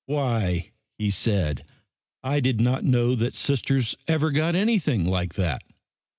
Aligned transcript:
"Why," 0.07 0.71
he 0.97 1.11
said, 1.11 1.61
"I 2.23 2.39
did 2.39 2.59
not 2.59 2.83
know 2.83 3.13
that 3.13 3.35
Sisters 3.35 3.95
ever 4.07 4.31
got 4.31 4.55
anything 4.55 5.03
like 5.05 5.35
that." 5.35 5.61